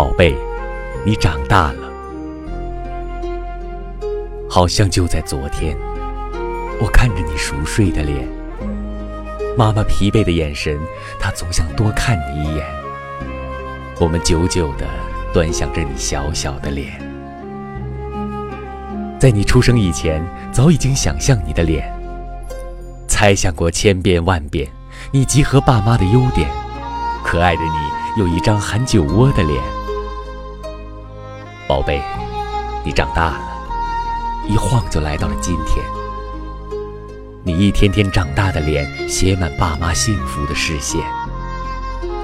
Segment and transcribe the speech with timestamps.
[0.00, 0.34] 宝贝，
[1.04, 1.92] 你长大了，
[4.48, 5.76] 好像就在昨天，
[6.80, 8.26] 我看着你熟睡的脸，
[9.58, 10.80] 妈妈疲惫的眼神，
[11.18, 12.64] 她总想多看你一眼。
[13.98, 14.86] 我们久久的
[15.34, 16.98] 端详着你小小的脸，
[19.18, 21.92] 在你出生以前，早已经想象你的脸，
[23.06, 24.66] 猜想过千遍万遍，
[25.12, 26.48] 你集合爸妈的优点，
[27.22, 29.62] 可爱的你有一张含酒窝的脸。
[31.90, 32.00] 宝贝，
[32.84, 33.40] 你长大了，
[34.46, 35.84] 一晃就来到了今天。
[37.42, 41.00] 你一天天长大的脸，写满爸妈幸福的视线。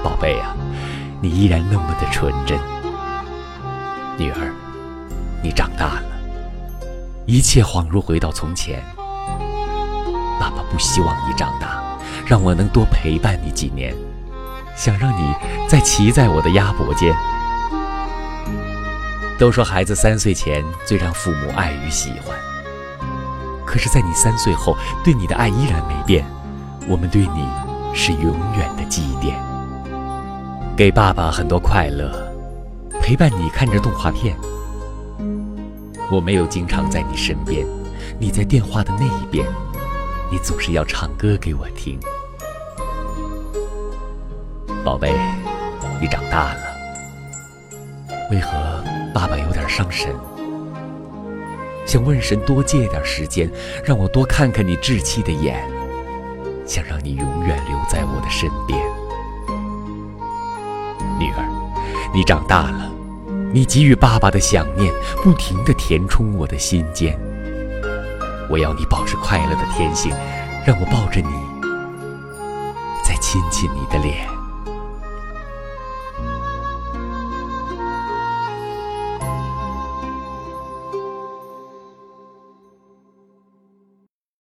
[0.01, 0.55] 宝贝啊，
[1.21, 2.57] 你依然那么的纯真。
[4.17, 4.53] 女儿，
[5.43, 6.03] 你长大了，
[7.25, 8.81] 一切恍如回到从前。
[10.39, 11.83] 爸爸不希望你长大，
[12.25, 13.93] 让我能多陪伴你几年，
[14.77, 15.35] 想让你
[15.67, 17.13] 再骑在我的鸭脖间。
[19.37, 22.35] 都说孩子三岁前最让父母爱与喜欢，
[23.65, 26.25] 可是，在你三岁后，对你的爱依然没变。
[26.87, 27.47] 我们对你
[27.93, 29.35] 是永远的祭奠，
[30.75, 32.11] 给爸爸很多快乐，
[33.01, 34.35] 陪伴你看着动画片。
[36.09, 37.67] 我没有经常在你身边，
[38.19, 39.45] 你在电话的那一边，
[40.31, 41.99] 你总是要唱歌给我听。
[44.83, 45.13] 宝贝，
[46.01, 46.66] 你长大了，
[48.29, 48.51] 为何？
[49.13, 50.13] 爸爸有点伤神，
[51.85, 53.49] 想问神多借点时间，
[53.83, 55.67] 让我多看看你稚气的眼，
[56.65, 58.79] 想让你永远留在我的身边。
[61.17, 61.43] 女儿，
[62.13, 62.91] 你长大了，
[63.51, 67.17] 你给予爸爸的想念，不停地填充我的心间。
[68.49, 70.13] 我要你保持快乐的天性，
[70.65, 71.29] 让我抱着你，
[73.03, 74.36] 再亲亲你的脸。